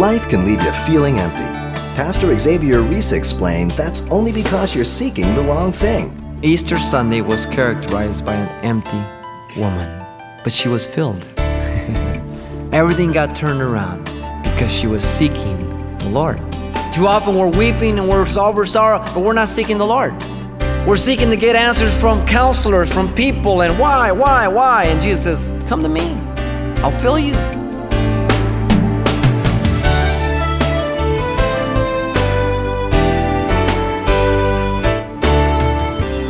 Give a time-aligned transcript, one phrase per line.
[0.00, 1.44] Life can leave you feeling empty.
[1.94, 6.38] Pastor Xavier Reese explains that's only because you're seeking the wrong thing.
[6.42, 10.06] Easter Sunday was characterized by an empty woman,
[10.42, 11.28] but she was filled.
[12.72, 14.02] Everything got turned around
[14.42, 15.58] because she was seeking
[15.98, 16.38] the Lord.
[16.94, 20.14] Too often we're weeping and we're over sorrow, but we're not seeking the Lord.
[20.86, 24.84] We're seeking to get answers from counselors, from people, and why, why, why?
[24.84, 26.14] And Jesus says, Come to me,
[26.82, 27.59] I'll fill you.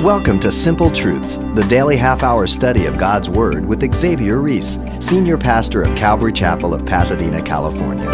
[0.05, 4.79] Welcome to Simple Truths, the daily half hour study of God's Word with Xavier Reese,
[4.99, 8.09] Senior Pastor of Calvary Chapel of Pasadena, California.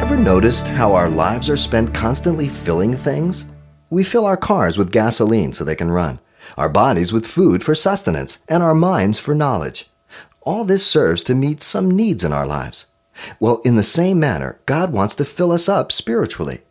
[0.00, 3.46] Ever noticed how our lives are spent constantly filling things?
[3.90, 6.20] We fill our cars with gasoline so they can run,
[6.56, 9.90] our bodies with food for sustenance, and our minds for knowledge.
[10.42, 12.86] All this serves to meet some needs in our lives.
[13.40, 16.62] Well, in the same manner, God wants to fill us up spiritually.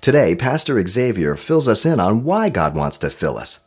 [0.00, 3.60] Today, Pastor Xavier fills us in on why God wants to fill us.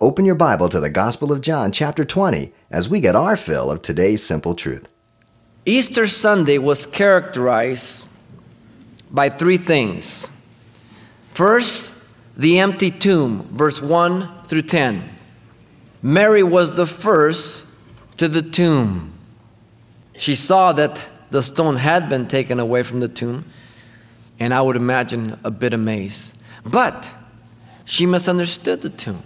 [0.00, 3.70] Open your Bible to the Gospel of John, chapter 20, as we get our fill
[3.70, 4.90] of today's simple truth.
[5.66, 8.08] Easter Sunday was characterized
[9.10, 10.30] by three things.
[11.32, 15.08] First, the empty tomb, verse 1 through 10.
[16.02, 17.64] Mary was the first
[18.18, 19.12] to the tomb.
[20.16, 23.44] She saw that the stone had been taken away from the tomb
[24.38, 26.32] and I would imagine a bit amazed.
[26.64, 27.10] But
[27.84, 29.22] she misunderstood the tomb.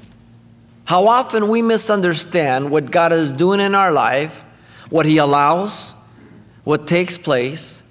[0.84, 4.42] How often we misunderstand what God is doing in our life,
[4.90, 5.92] what He allows,
[6.64, 7.82] what takes place,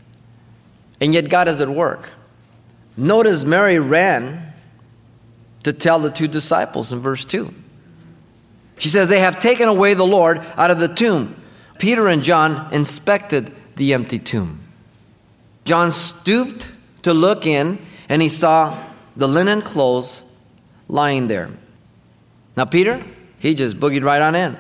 [1.00, 2.10] and yet God is at work.
[2.96, 4.54] Notice Mary ran
[5.64, 7.54] to tell the two disciples in verse 2.
[8.80, 11.36] She says, They have taken away the Lord out of the tomb.
[11.78, 14.62] Peter and John inspected the empty tomb.
[15.66, 16.68] John stooped
[17.08, 18.78] to look in, and he saw
[19.16, 20.24] the linen clothes
[20.90, 21.50] lying there.
[22.58, 23.00] Now, Peter,
[23.40, 24.58] he just boogied right on in.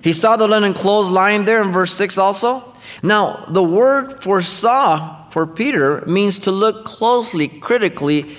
[0.00, 2.72] He saw the linen clothes lying there in verse 6 also.
[3.02, 8.36] Now, the word for saw for Peter means to look closely, critically,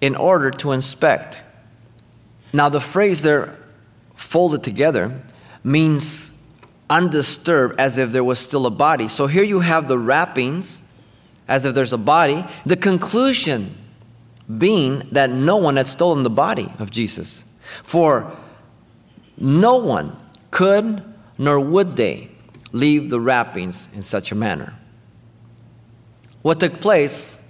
[0.00, 1.36] in order to inspect.
[2.50, 3.58] Now, the phrase there,
[4.14, 5.20] folded together,
[5.62, 6.40] means
[6.88, 9.08] undisturbed as if there was still a body.
[9.08, 10.82] So here you have the wrappings
[11.48, 12.44] as if there's a body.
[12.64, 13.76] The conclusion
[14.58, 17.48] being that no one had stolen the body of Jesus.
[17.82, 18.36] For
[19.38, 20.16] no one
[20.50, 21.02] could
[21.38, 22.30] nor would they
[22.72, 24.78] leave the wrappings in such a manner.
[26.42, 27.46] What took place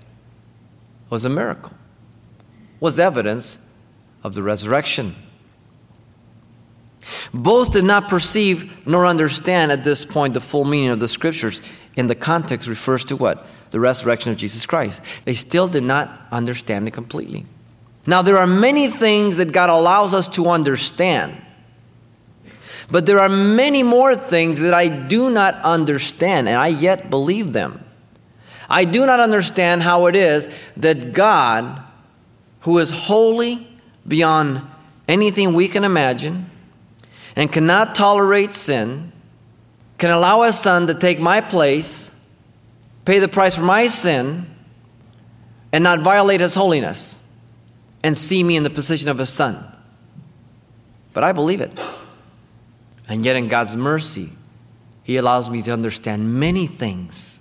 [1.11, 1.73] was a miracle,
[2.81, 3.67] was evidence
[4.23, 5.15] of the resurrection.
[7.35, 11.63] Both did not perceive nor understand at this point the full meaning of the scriptures.
[11.97, 13.47] In the context refers to what?
[13.73, 15.01] The resurrection of Jesus Christ.
[15.25, 17.47] They still did not understand it completely.
[18.07, 21.41] Now, there are many things that God allows us to understand,
[22.91, 27.53] but there are many more things that I do not understand, and I yet believe
[27.53, 27.85] them.
[28.69, 31.83] I do not understand how it is that God,
[32.61, 33.67] who is holy
[34.07, 34.63] beyond
[35.09, 36.47] anything we can imagine
[37.37, 39.13] and cannot tolerate sin,
[39.97, 42.12] can allow a son to take my place
[43.05, 44.47] pay the price for my sin,
[45.73, 47.19] and not violate his holiness
[48.03, 49.65] and see me in the position of a son.
[51.13, 51.79] But I believe it.
[53.09, 54.31] And yet, in God's mercy,
[55.03, 57.41] He allows me to understand many things.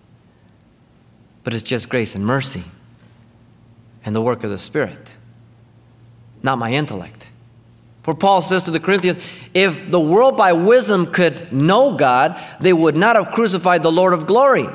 [1.44, 2.64] But it's just grace and mercy
[4.04, 5.00] and the work of the Spirit,
[6.44, 7.28] not my intellect.
[8.04, 9.24] For Paul says to the Corinthians,
[9.54, 14.14] if the world by wisdom could know God, they would not have crucified the Lord
[14.14, 14.68] of glory.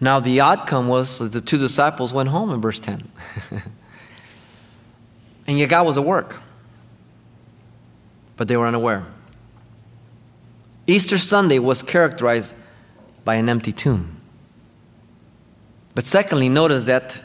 [0.00, 3.10] Now, the outcome was that the two disciples went home in verse 10.
[5.46, 6.40] and yet, God was at work.
[8.36, 9.04] But they were unaware.
[10.86, 12.54] Easter Sunday was characterized
[13.24, 14.16] by an empty tomb.
[15.94, 17.18] But secondly, notice that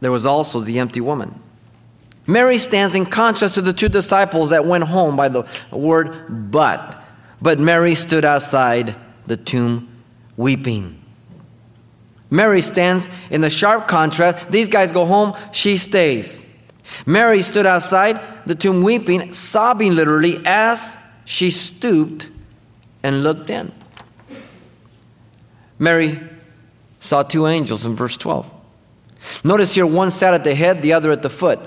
[0.00, 1.38] there was also the empty woman.
[2.26, 7.02] Mary stands in contrast to the two disciples that went home by the word but.
[7.40, 8.96] But Mary stood outside
[9.26, 9.88] the tomb
[10.36, 11.00] weeping.
[12.30, 14.50] Mary stands in the sharp contrast.
[14.50, 16.42] These guys go home, she stays.
[17.04, 22.28] Mary stood outside the tomb weeping, sobbing literally, as she stooped
[23.02, 23.72] and looked in.
[25.78, 26.20] Mary
[27.00, 28.52] saw two angels in verse 12.
[29.44, 31.58] Notice here one sat at the head, the other at the foot,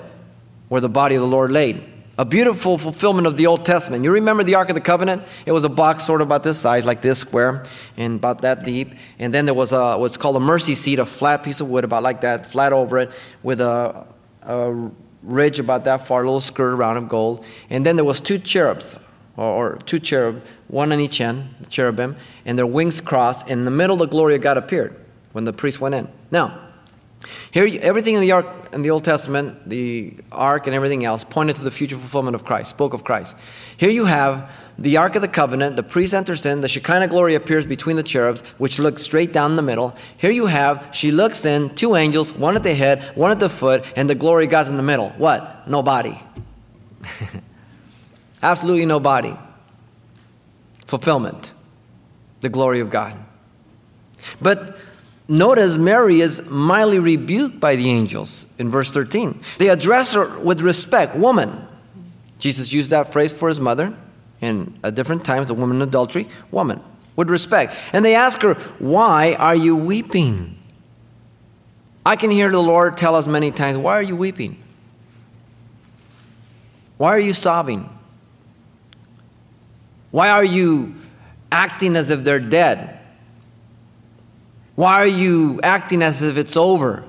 [0.68, 1.82] where the body of the Lord laid.
[2.20, 4.04] A beautiful fulfillment of the Old Testament.
[4.04, 5.22] You remember the Ark of the Covenant?
[5.46, 7.64] It was a box sort of about this size, like this square,
[7.96, 8.92] and about that deep.
[9.18, 11.82] And then there was a, what's called a mercy seat, a flat piece of wood
[11.82, 13.10] about like that, flat over it,
[13.42, 14.04] with a,
[14.42, 14.90] a
[15.22, 17.42] ridge about that far, a little skirt around of gold.
[17.70, 18.96] And then there was two cherubs,
[19.38, 23.48] or, or two cherub, one on each end, the cherubim, and their wings crossed.
[23.48, 24.94] And In the middle, the glory of God appeared
[25.32, 26.06] when the priest went in.
[26.30, 26.68] Now,
[27.50, 31.56] here, everything in the ark in the Old Testament, the ark and everything else, pointed
[31.56, 33.36] to the future fulfillment of Christ, spoke of Christ.
[33.76, 35.76] Here you have the ark of the covenant.
[35.76, 36.62] The priest enters in.
[36.62, 39.94] The Shekinah glory appears between the cherubs, which look straight down the middle.
[40.16, 43.50] Here you have she looks in two angels, one at the head, one at the
[43.50, 45.10] foot, and the glory God's in the middle.
[45.10, 45.68] What?
[45.68, 46.18] No body.
[48.42, 49.36] Absolutely no body.
[50.86, 51.52] Fulfillment.
[52.40, 53.14] The glory of God.
[54.40, 54.78] But
[55.30, 59.40] Notice Mary is mildly rebuked by the angels in verse 13.
[59.58, 61.68] They address her with respect, woman.
[62.40, 63.94] Jesus used that phrase for his mother
[64.40, 66.80] in at different times, the woman in adultery, woman,
[67.14, 67.76] with respect.
[67.92, 70.58] And they ask her, Why are you weeping?
[72.04, 74.60] I can hear the Lord tell us many times, Why are you weeping?
[76.96, 77.88] Why are you sobbing?
[80.10, 80.96] Why are you
[81.52, 82.99] acting as if they're dead?
[84.80, 87.04] Why are you acting as if it's over?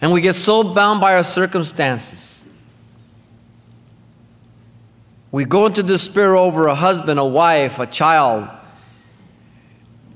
[0.00, 2.46] And we get so bound by our circumstances.
[5.30, 8.48] We go into despair over a husband, a wife, a child,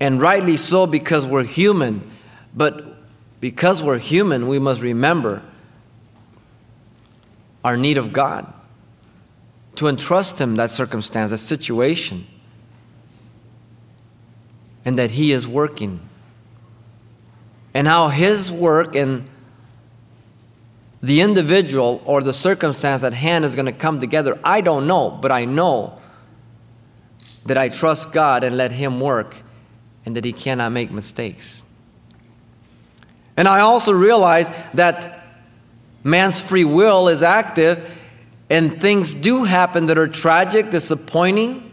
[0.01, 2.11] and rightly so because we're human.
[2.55, 2.97] But
[3.43, 5.43] because we're human, we must remember
[7.63, 8.51] our need of God
[9.75, 12.27] to entrust Him that circumstance, that situation
[14.87, 16.01] and that He is working.
[17.75, 19.29] And how His work and
[21.03, 25.11] the individual or the circumstance at hand is going to come together, I don't know,
[25.11, 25.99] but I know
[27.45, 29.37] that I trust God and let Him work
[30.07, 31.63] and that He cannot make mistakes.
[33.37, 35.21] And I also realize that
[36.03, 37.93] man's free will is active
[38.49, 41.73] and things do happen that are tragic, disappointing,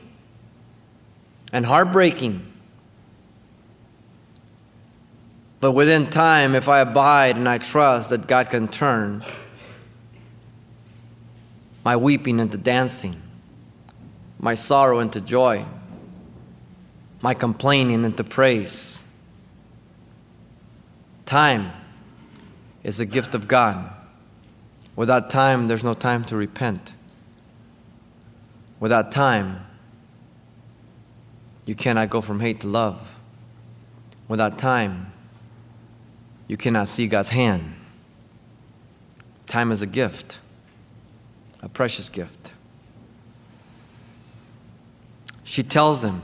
[1.53, 2.52] and heartbreaking.
[5.63, 9.23] But within time, if I abide and I trust that God can turn
[11.85, 13.15] my weeping into dancing,
[14.41, 15.63] my sorrow into joy,
[17.21, 19.05] my complaining into praise.
[21.25, 21.71] Time
[22.83, 23.89] is a gift of God.
[24.97, 26.91] Without time, there's no time to repent.
[28.81, 29.65] Without time,
[31.65, 33.15] you cannot go from hate to love.
[34.27, 35.12] Without time,
[36.47, 37.75] you cannot see God's hand.
[39.45, 40.39] Time is a gift,
[41.61, 42.53] a precious gift.
[45.43, 46.21] She tells them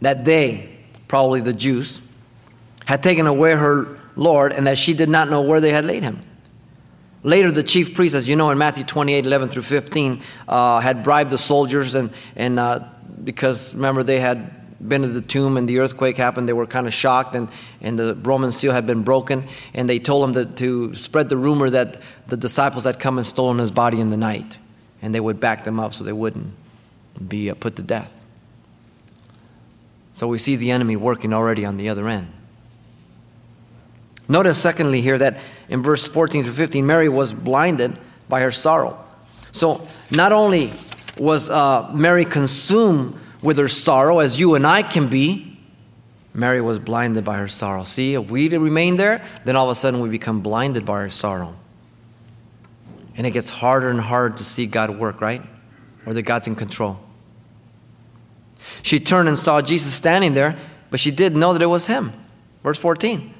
[0.00, 0.70] that they,
[1.06, 2.00] probably the Jews,
[2.84, 6.02] had taken away her Lord and that she did not know where they had laid
[6.02, 6.22] him.
[7.22, 11.02] Later, the chief priest, as you know in Matthew 28 11 through 15, uh, had
[11.02, 12.80] bribed the soldiers, and, and uh,
[13.24, 16.86] because remember, they had been to the tomb and the earthquake happened, they were kind
[16.86, 17.48] of shocked, and,
[17.80, 19.46] and the Roman seal had been broken.
[19.74, 23.26] And they told him that, to spread the rumor that the disciples had come and
[23.26, 24.58] stolen his body in the night.
[25.02, 26.54] And they would back them up so they wouldn't
[27.26, 28.24] be uh, put to death.
[30.12, 32.32] So we see the enemy working already on the other end.
[34.28, 37.96] Notice, secondly, here that in verse 14 through 15, Mary was blinded
[38.28, 39.02] by her sorrow.
[39.52, 40.72] So not only
[41.16, 45.58] was uh, Mary consumed with her sorrow, as you and I can be,
[46.34, 47.84] Mary was blinded by her sorrow.
[47.84, 51.08] See, if we remain there, then all of a sudden we become blinded by our
[51.08, 51.56] sorrow.
[53.16, 55.42] And it gets harder and harder to see God work, right?
[56.06, 57.00] Or that God's in control.
[58.82, 60.56] She turned and saw Jesus standing there,
[60.90, 62.12] but she didn't know that it was him.
[62.62, 63.34] Verse 14.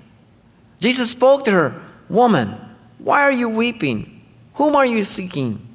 [0.81, 2.55] Jesus spoke to her, Woman,
[2.99, 4.25] why are you weeping?
[4.55, 5.68] Whom are you seeking?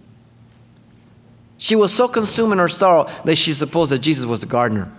[1.57, 4.91] She was so consumed in her sorrow that she supposed that Jesus was the gardener.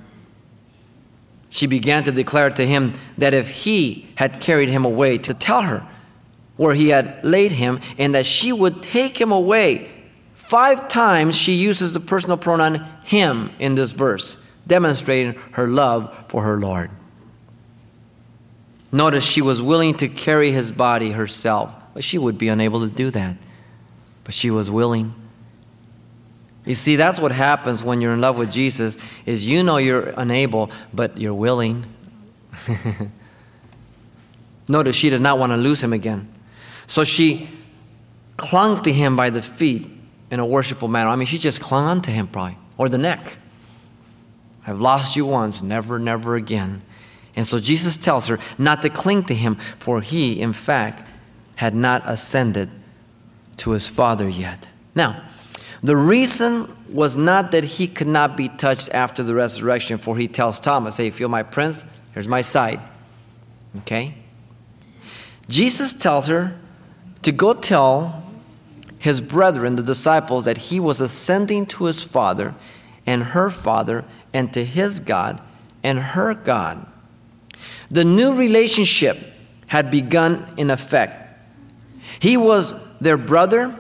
[1.51, 5.63] She began to declare to him that if he had carried him away, to tell
[5.63, 5.87] her
[6.57, 9.91] where he had laid him, and that she would take him away.
[10.35, 16.43] Five times she uses the personal pronoun him in this verse, demonstrating her love for
[16.43, 16.91] her Lord.
[18.93, 22.89] Notice she was willing to carry his body herself, but she would be unable to
[22.89, 23.37] do that.
[24.23, 25.13] But she was willing.
[26.65, 30.15] You see, that's what happens when you're in love with Jesus is you know you're
[30.17, 31.85] unable, but you're willing.
[34.69, 36.33] Notice she did not want to lose him again.
[36.87, 37.51] So she
[38.37, 39.87] clung to him by the feet
[40.31, 41.11] in a worshipful manner.
[41.11, 43.37] I mean, she just clung onto him, probably, or the neck.
[44.67, 46.83] I've lost you once, never, never again.
[47.37, 51.07] And so Jesus tells her not to cling to him, for he, in fact,
[51.57, 52.71] had not ascended
[53.59, 54.69] to his Father yet.
[54.95, 55.23] Now,
[55.85, 60.27] the reason was not that he could not be touched after the resurrection, for he
[60.27, 61.85] tells Thomas, Hey, feel my prints?
[62.15, 62.81] Here's my side.
[63.81, 64.15] Okay?
[65.47, 66.57] Jesus tells her
[67.21, 68.23] to go tell
[68.99, 72.55] his brethren, the disciples, that he was ascending to his Father
[73.05, 75.39] and her Father and to his God
[75.83, 76.87] and her God.
[77.91, 79.19] The new relationship
[79.67, 81.45] had begun in effect.
[82.21, 83.79] He was their brother,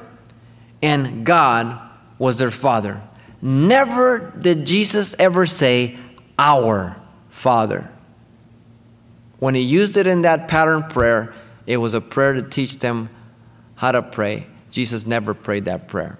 [0.82, 1.80] and God
[2.24, 3.02] was their father.
[3.42, 5.94] Never did Jesus ever say,
[6.38, 6.96] Our
[7.28, 7.90] Father.
[9.38, 11.34] When he used it in that pattern prayer,
[11.66, 13.10] it was a prayer to teach them
[13.74, 14.46] how to pray.
[14.70, 16.18] Jesus never prayed that prayer.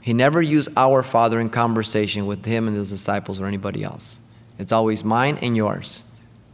[0.00, 4.18] He never used our Father in conversation with him and his disciples or anybody else.
[4.58, 6.02] It's always mine and yours,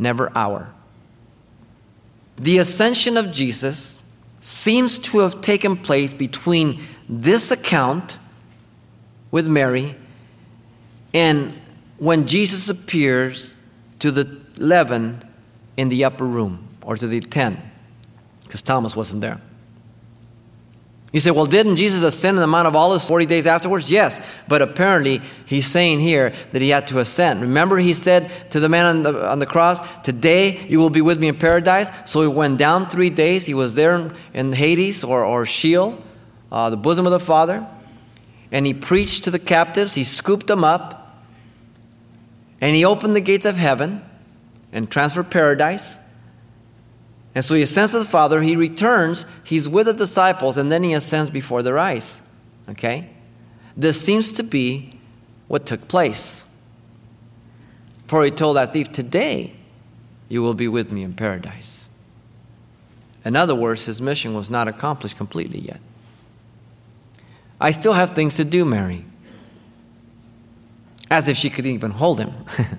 [0.00, 0.74] never our.
[2.36, 4.02] The ascension of Jesus
[4.40, 8.18] seems to have taken place between this account
[9.30, 9.96] with Mary
[11.14, 11.52] and
[11.98, 13.54] when Jesus appears
[13.98, 15.22] to the 11
[15.76, 17.62] in the upper room or to the 10
[18.44, 19.40] because Thomas wasn't there.
[21.12, 23.90] You say, well, didn't Jesus ascend in the Mount of Olives 40 days afterwards?
[23.90, 27.40] Yes, but apparently he's saying here that he had to ascend.
[27.40, 31.00] Remember, he said to the man on the, on the cross, Today you will be
[31.00, 31.90] with me in paradise.
[32.04, 33.46] So he went down three days.
[33.46, 35.98] He was there in Hades or, or Sheol,
[36.52, 37.66] uh, the bosom of the Father,
[38.50, 39.94] and he preached to the captives.
[39.94, 41.22] He scooped them up,
[42.60, 44.02] and he opened the gates of heaven
[44.72, 45.96] and transferred paradise.
[47.34, 50.82] And so he ascends to the Father, he returns, he's with the disciples, and then
[50.82, 52.22] he ascends before their eyes.
[52.68, 53.08] Okay?
[53.76, 54.98] This seems to be
[55.46, 56.44] what took place.
[58.08, 59.54] For he told that thief, Today
[60.28, 61.88] you will be with me in paradise.
[63.24, 65.80] In other words, his mission was not accomplished completely yet.
[67.60, 69.04] I still have things to do, Mary.
[71.10, 72.32] As if she could even hold him.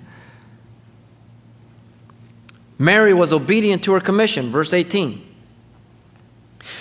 [2.77, 5.25] Mary was obedient to her commission, verse 18.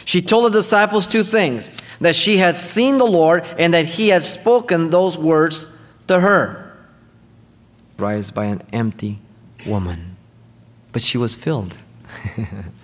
[0.05, 4.09] She told the disciples two things that she had seen the Lord and that he
[4.09, 5.67] had spoken those words
[6.07, 6.79] to her.
[7.99, 9.19] Raised by an empty
[9.67, 10.17] woman,
[10.93, 11.77] but she was filled.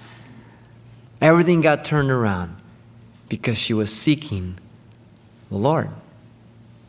[1.21, 2.57] Everything got turned around
[3.29, 4.59] because she was seeking
[5.51, 5.91] the Lord.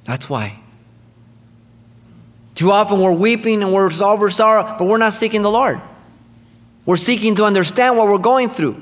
[0.06, 0.60] That's why.
[2.56, 5.82] Too often we're weeping and we're over sorrow, but we're not seeking the Lord.
[6.86, 8.82] We're seeking to understand what we're going through.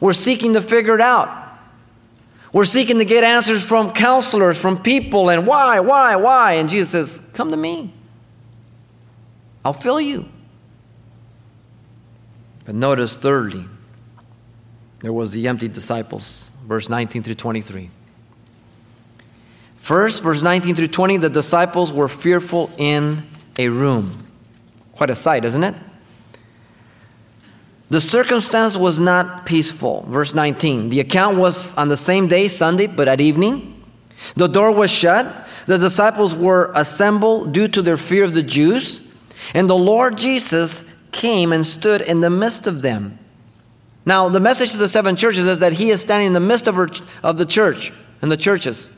[0.00, 1.44] We're seeking to figure it out.
[2.52, 6.54] We're seeking to get answers from counselors, from people, and why, why, why?
[6.54, 7.92] And Jesus says, Come to me.
[9.64, 10.28] I'll fill you.
[12.64, 13.64] But notice, thirdly,
[15.00, 17.90] there was the empty disciples, verse 19 through 23.
[19.86, 23.24] First, verse 19 through 20, the disciples were fearful in
[23.56, 24.26] a room.
[24.90, 25.76] Quite a sight, isn't it?
[27.88, 30.04] The circumstance was not peaceful.
[30.08, 30.88] Verse 19.
[30.88, 33.80] The account was on the same day, Sunday, but at evening.
[34.34, 35.46] The door was shut.
[35.66, 39.08] The disciples were assembled due to their fear of the Jews.
[39.54, 43.20] And the Lord Jesus came and stood in the midst of them.
[44.04, 46.66] Now, the message to the seven churches is that He is standing in the midst
[46.66, 46.88] of, her,
[47.22, 48.95] of the church and the churches.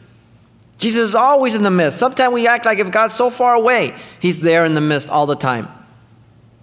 [0.78, 1.98] Jesus is always in the midst.
[1.98, 5.26] Sometimes we act like if God's so far away, He's there in the midst all
[5.26, 5.68] the time.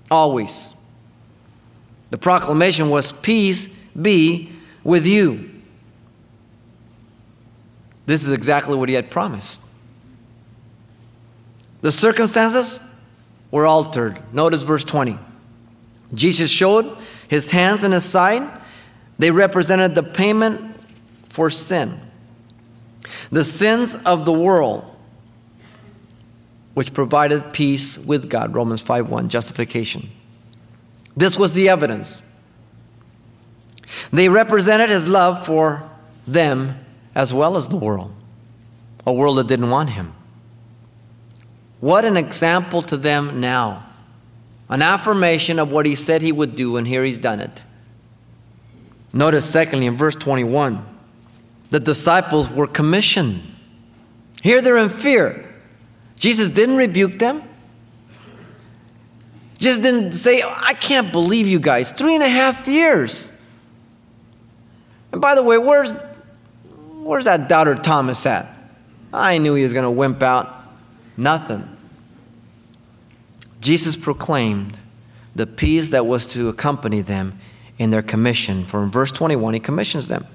[0.10, 0.74] Always.
[2.10, 4.50] The proclamation was, Peace be
[4.84, 5.51] with you.
[8.05, 9.63] This is exactly what he had promised.
[11.81, 12.79] The circumstances
[13.51, 14.19] were altered.
[14.34, 15.17] Notice verse 20.
[16.13, 18.62] Jesus showed his hands and his side.
[19.17, 20.75] They represented the payment
[21.29, 22.00] for sin.
[23.31, 24.83] The sins of the world,
[26.74, 28.53] which provided peace with God.
[28.53, 30.09] Romans 5 1, justification.
[31.15, 32.21] This was the evidence.
[34.12, 35.89] They represented his love for
[36.27, 36.77] them
[37.13, 38.13] as well as the world,
[39.05, 40.13] a world that didn't want him.
[41.79, 43.85] What an example to them now.
[44.67, 47.63] An affirmation of what he said he would do, and here he's done it.
[49.13, 50.83] Notice, secondly, in verse 21,
[51.69, 53.41] the disciples were commissioned.
[54.41, 55.53] Here they're in fear.
[56.15, 57.43] Jesus didn't rebuke them,
[59.57, 61.91] just didn't say, I can't believe you guys.
[61.91, 63.31] Three and a half years.
[65.12, 65.93] And by the way, where's
[67.05, 68.51] Where's that doubter Thomas at?
[69.13, 70.51] I knew he was going to wimp out.
[71.15, 71.69] Nothing.
[73.62, 74.79] Jesus proclaimed
[75.36, 77.38] the peace that was to accompany them
[77.77, 78.65] in their commission.
[78.65, 80.25] For in verse 21, he commissions them.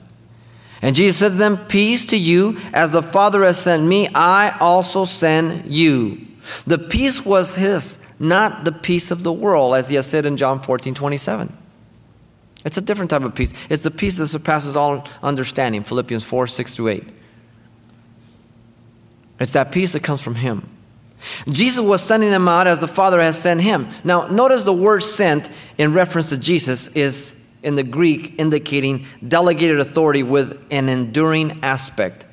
[0.83, 4.57] And Jesus said to them, Peace to you, as the Father has sent me, I
[4.59, 6.27] also send you.
[6.67, 10.37] The peace was his, not the peace of the world, as he has said in
[10.37, 11.57] John 14 27.
[12.65, 13.55] It's a different type of peace.
[13.71, 17.05] It's the peace that surpasses all understanding, Philippians 4 6 to 8.
[19.39, 20.69] It's that peace that comes from him.
[21.51, 23.89] Jesus was sending them out as the Father has sent him.
[24.05, 29.81] Now, notice the word sent in reference to Jesus is in the Greek indicating delegated
[29.81, 32.27] authority with an enduring aspect.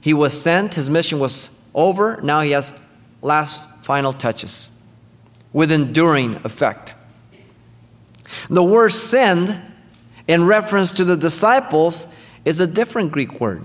[0.00, 2.80] He was sent, his mission was over, now he has
[3.22, 4.70] last final touches
[5.52, 6.94] with enduring effect.
[8.50, 9.58] The word send,
[10.26, 12.06] in reference to the disciples,
[12.44, 13.64] is a different Greek word,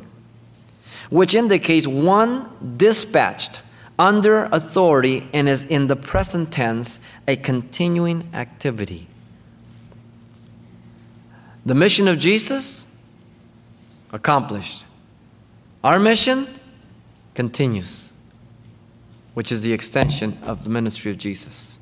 [1.09, 3.61] which indicates one dispatched
[3.99, 9.07] under authority and is in the present tense a continuing activity.
[11.65, 13.01] The mission of Jesus
[14.11, 14.85] accomplished.
[15.83, 16.47] Our mission
[17.35, 18.11] continues,
[19.33, 21.79] which is the extension of the ministry of Jesus.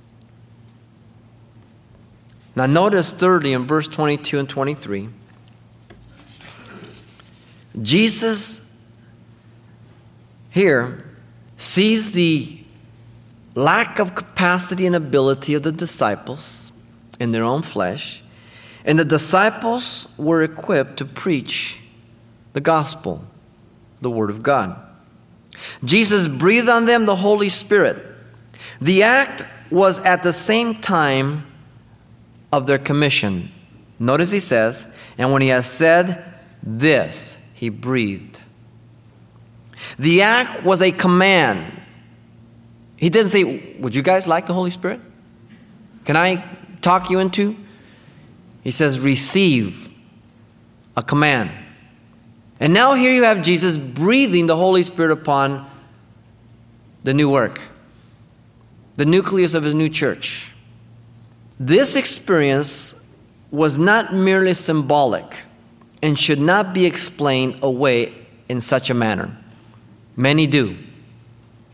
[2.55, 5.09] Now, notice thirdly in verse 22 and 23,
[7.81, 8.71] Jesus
[10.49, 11.05] here
[11.55, 12.59] sees the
[13.55, 16.71] lack of capacity and ability of the disciples
[17.19, 18.21] in their own flesh,
[18.85, 21.79] and the disciples were equipped to preach
[22.53, 23.23] the gospel,
[24.01, 24.79] the Word of God.
[25.83, 28.03] Jesus breathed on them the Holy Spirit.
[28.79, 31.45] The act was at the same time
[32.51, 33.51] of their commission.
[33.99, 36.23] Notice he says, and when he has said
[36.63, 38.41] this, he breathed.
[39.97, 41.79] The act was a command.
[42.97, 45.01] He didn't say, Would you guys like the Holy Spirit?
[46.05, 46.43] Can I
[46.81, 47.55] talk you into?
[48.63, 49.89] He says, Receive
[50.95, 51.51] a command.
[52.59, 55.69] And now here you have Jesus breathing the Holy Spirit upon
[57.03, 57.59] the new work,
[58.97, 60.53] the nucleus of his new church.
[61.59, 63.07] This experience
[63.49, 65.41] was not merely symbolic
[66.01, 68.13] and should not be explained away
[68.47, 69.35] in such a manner.
[70.15, 70.77] Many do.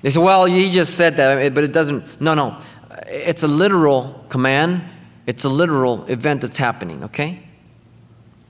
[0.01, 2.21] They say, well, he just said that, but it doesn't.
[2.21, 2.57] No, no.
[3.07, 4.81] It's a literal command,
[5.27, 7.43] it's a literal event that's happening, okay?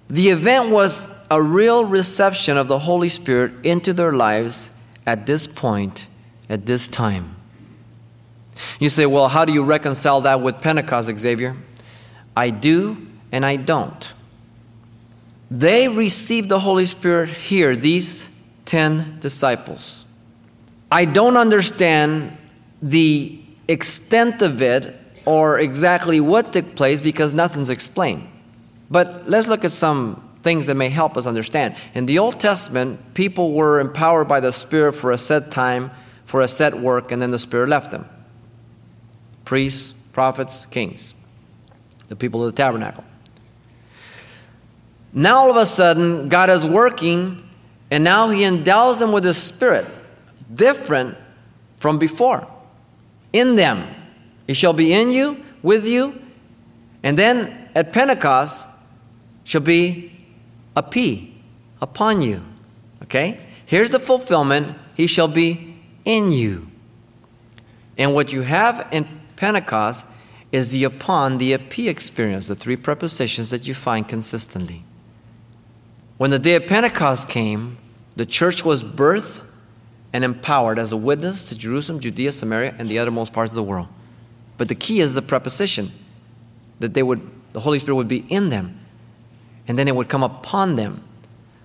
[0.10, 4.72] The event was a real reception of the Holy Spirit into their lives
[5.06, 6.08] at this point,
[6.50, 7.36] at this time.
[8.80, 11.58] You say, well, how do you reconcile that with Pentecost, Xavier?
[12.36, 14.14] I do and I don't.
[15.50, 18.34] They received the Holy Spirit here, these
[18.66, 20.06] 10 disciples.
[20.92, 22.38] I don't understand
[22.82, 24.96] the extent of it
[25.28, 28.26] or exactly what took place because nothing's explained.
[28.90, 31.76] But let's look at some things that may help us understand.
[31.94, 35.92] In the Old Testament, people were empowered by the Spirit for a set time,
[36.26, 38.08] for a set work, and then the Spirit left them.
[39.44, 41.14] Priests, prophets, kings,
[42.08, 43.04] the people of the tabernacle.
[45.12, 47.44] Now all of a sudden, God is working
[47.92, 49.86] and now he endows them with his spirit,
[50.54, 51.18] different
[51.78, 52.50] from before.
[53.34, 53.86] In them.
[54.48, 56.22] He shall be in you, with you,
[57.04, 58.66] and then at Pentecost
[59.44, 60.12] shall be
[60.76, 61.36] epi
[61.82, 62.44] upon you.
[63.04, 63.40] Okay?
[63.66, 64.78] Here's the fulfillment.
[64.96, 66.68] He shall be in you.
[67.98, 69.06] And what you have in
[69.36, 70.06] Pentecost
[70.52, 74.84] is the upon, the P experience, the three prepositions that you find consistently.
[76.18, 77.78] When the day of Pentecost came,
[78.16, 79.44] the church was birthed
[80.14, 83.64] and empowered as a witness to Jerusalem, Judea, Samaria, and the uttermost parts of the
[83.64, 83.88] world.
[84.58, 85.92] But the key is the preposition
[86.80, 87.22] that they would,
[87.54, 88.80] the Holy Spirit would be in them,
[89.68, 91.04] and then it would come upon them.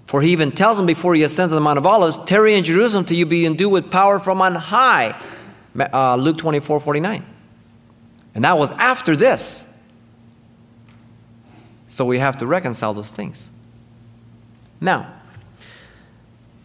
[0.06, 2.64] For he even tells them before he ascends to the Mount of Olives, tarry in
[2.64, 5.18] Jerusalem till you be endued with power from on high.
[5.78, 7.24] Uh, Luke 24, 49.
[8.34, 9.68] And that was after this.
[11.86, 13.50] So we have to reconcile those things.
[14.80, 15.14] Now,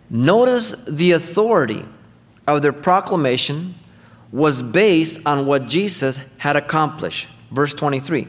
[0.09, 1.85] notice the authority
[2.47, 3.75] of their proclamation
[4.31, 7.27] was based on what Jesus had accomplished.
[7.51, 8.27] Verse 23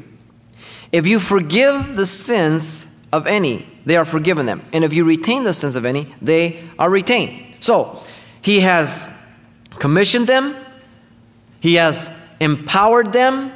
[0.92, 4.64] If you forgive the sins of any, they are forgiven them.
[4.72, 7.56] And if you retain the sins of any, they are retained.
[7.60, 8.00] So,
[8.42, 9.08] he has
[9.78, 10.54] commissioned them,
[11.60, 13.52] he has empowered them,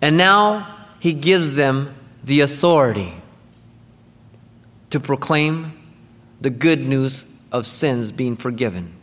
[0.00, 3.14] and now he gives them the authority
[4.90, 5.72] to proclaim
[6.40, 8.97] the good news of sins being forgiven.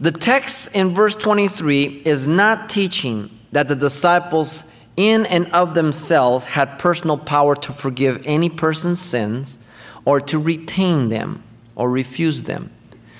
[0.00, 6.44] The text in verse 23 is not teaching that the disciples, in and of themselves,
[6.44, 9.64] had personal power to forgive any person's sins
[10.04, 11.42] or to retain them
[11.76, 12.70] or refuse them,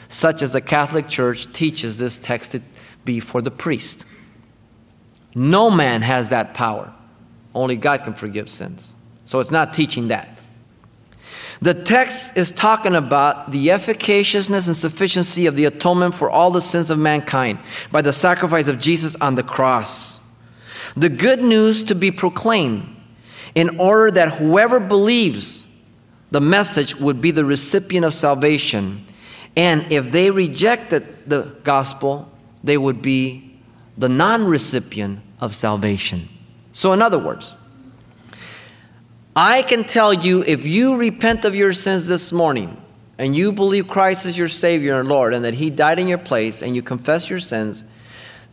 [0.09, 2.61] such as the Catholic Church teaches this text to
[3.05, 4.05] be for the priest.
[5.35, 6.93] No man has that power.
[7.55, 8.95] Only God can forgive sins.
[9.27, 10.34] So it's not teaching that.
[11.61, 16.61] The text is talking about the efficaciousness and sufficiency of the atonement for all the
[16.61, 17.59] sins of mankind
[17.91, 20.21] by the sacrifice of Jesus on the cross.
[20.97, 22.95] The good news to be proclaimed
[23.55, 25.67] in order that whoever believes
[26.31, 29.07] the message would be the recipient of salvation.
[29.57, 32.31] And if they rejected the gospel,
[32.65, 33.59] they would be
[33.97, 36.29] the non recipient of salvation.
[36.73, 37.55] So, in other words,
[39.37, 42.81] I can tell you if you repent of your sins this morning
[43.19, 46.19] and you believe Christ is your Savior and Lord and that He died in your
[46.19, 47.85] place and you confess your sins,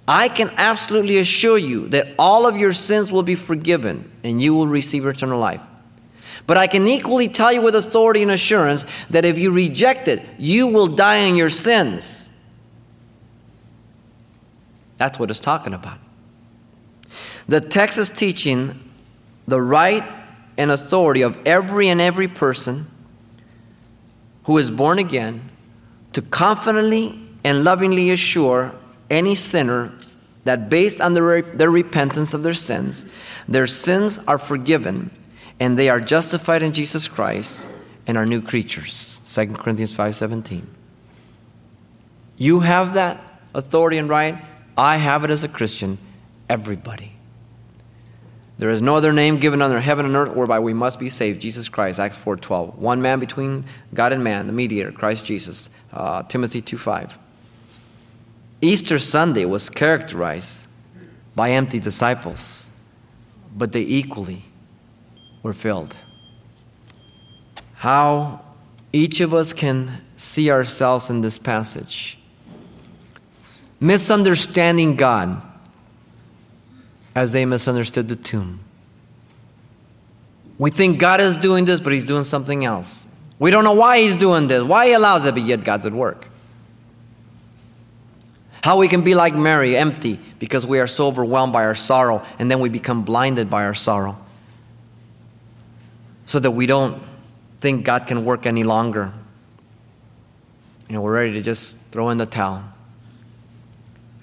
[0.07, 4.55] I can absolutely assure you that all of your sins will be forgiven and you
[4.55, 5.61] will receive eternal life.
[6.47, 10.21] But I can equally tell you with authority and assurance that if you reject it,
[10.39, 12.29] you will die in your sins.
[14.97, 15.99] That's what it's talking about.
[17.47, 18.79] The text is teaching
[19.47, 20.03] the right
[20.57, 22.87] and authority of every and every person
[24.45, 25.49] who is born again
[26.13, 28.73] to confidently and lovingly assure
[29.09, 29.93] any sinner
[30.43, 33.05] that based on their, their repentance of their sins,
[33.47, 35.11] their sins are forgiven
[35.59, 37.67] and they are justified in Jesus Christ
[38.07, 39.21] and are new creatures.
[39.25, 40.65] 2 Corinthians 5:17.
[42.37, 44.43] You have that authority and right.
[44.77, 45.99] I have it as a Christian.
[46.49, 47.11] Everybody.
[48.61, 51.41] There is no other name given under heaven and earth whereby we must be saved.
[51.41, 52.75] Jesus Christ, Acts 4.12.
[52.75, 55.71] One man between God and man, the mediator, Christ Jesus.
[55.91, 57.17] Uh, Timothy 2.5.
[58.61, 60.69] Easter Sunday was characterized
[61.35, 62.69] by empty disciples,
[63.57, 64.45] but they equally
[65.41, 65.95] were filled.
[67.77, 68.41] How
[68.93, 72.19] each of us can see ourselves in this passage.
[73.79, 75.50] Misunderstanding God
[77.15, 78.59] as they misunderstood the tomb.
[80.57, 83.07] We think God is doing this, but He's doing something else.
[83.39, 85.93] We don't know why He's doing this, why He allows it, but yet God's at
[85.93, 86.27] work.
[88.63, 92.23] How we can be like Mary, empty, because we are so overwhelmed by our sorrow,
[92.37, 94.17] and then we become blinded by our sorrow.
[96.27, 97.01] So that we don't
[97.59, 99.11] think God can work any longer.
[100.89, 102.63] And we're ready to just throw in the towel.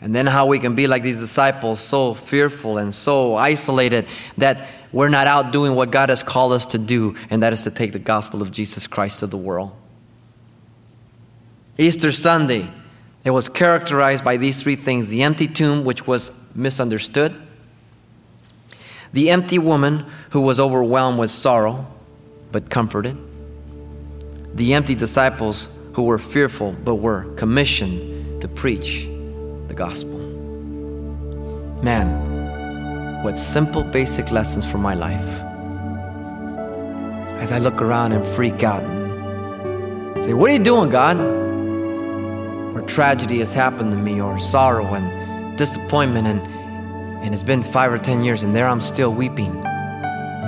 [0.01, 4.07] And then how we can be like these disciples, so fearful and so isolated
[4.37, 7.63] that we're not out doing what God has called us to do, and that is
[7.65, 9.73] to take the gospel of Jesus Christ to the world.
[11.77, 12.69] Easter Sunday,
[13.25, 15.09] it was characterized by these three things.
[15.09, 17.35] The empty tomb, which was misunderstood,
[19.13, 21.87] the empty woman who was overwhelmed with sorrow
[22.53, 23.17] but comforted,
[24.55, 29.09] the empty disciples who were fearful but were commissioned to preach
[29.79, 30.19] gospel.
[31.85, 35.29] Man, what simple, basic lessons for my life.
[37.41, 41.17] As I look around and freak out and say, What are you doing, God?
[42.77, 46.41] Or tragedy has happened to me, or sorrow and disappointment, and,
[47.23, 49.55] and it's been five or ten years, and there I'm still weeping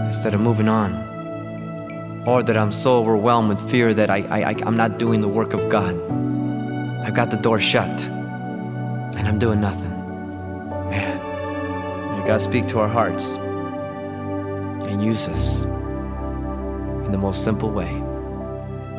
[0.09, 1.09] instead of moving on.
[2.27, 5.53] Or that I'm so overwhelmed with fear that I, I, I'm not doing the work
[5.55, 5.95] of God.
[7.05, 8.20] I've got the door shut
[9.21, 9.91] and I'm doing nothing.
[10.89, 11.19] Man,
[12.19, 13.33] may God speak to our hearts
[14.89, 15.63] and use us
[17.05, 18.03] in the most simple way.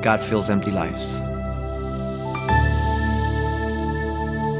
[0.03, 1.19] God fills empty lives.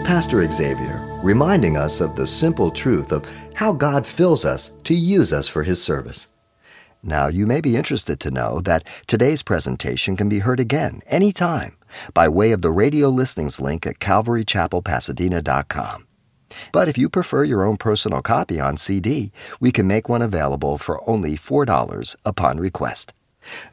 [0.07, 5.31] Pastor Xavier reminding us of the simple truth of how God fills us to use
[5.31, 6.27] us for His service.
[7.03, 11.77] Now, you may be interested to know that today's presentation can be heard again anytime
[12.13, 16.07] by way of the radio listings link at calvarychapelpasadena.com.
[16.71, 20.77] But if you prefer your own personal copy on CD, we can make one available
[20.77, 23.13] for only $4 upon request.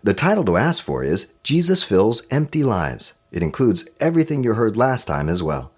[0.03, 3.14] The title to ask for is Jesus Fills Empty Lives.
[3.31, 5.73] It includes everything you heard last time as well.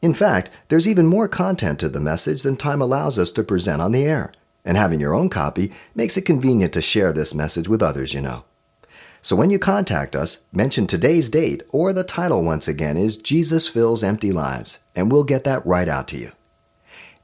[0.00, 3.82] In fact, there's even more content to the message than time allows us to present
[3.82, 4.32] on the air,
[4.68, 8.20] and having your own copy makes it convenient to share this message with others you
[8.20, 8.44] know.
[9.22, 13.66] So when you contact us, mention today's date or the title once again is Jesus
[13.66, 16.32] Fills Empty Lives, and we'll get that right out to you.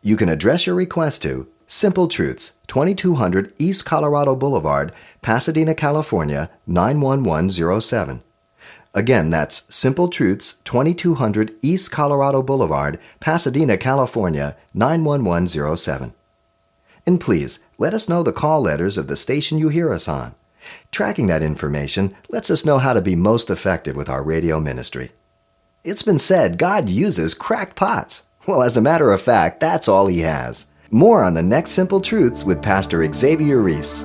[0.02, 8.22] You can address your request to Simple Truths, 2200 East Colorado Boulevard, Pasadena, California, 91107.
[8.94, 16.14] Again, that's Simple Truths, 2200 East Colorado Boulevard, Pasadena, California, 91107.
[17.06, 20.34] And please, let us know the call letters of the station you hear us on.
[20.90, 25.12] Tracking that information lets us know how to be most effective with our radio ministry.
[25.82, 28.22] It's been said God uses cracked pots.
[28.46, 30.66] Well, as a matter of fact, that's all He has.
[30.90, 34.04] More on the next Simple Truths with Pastor Xavier Reese.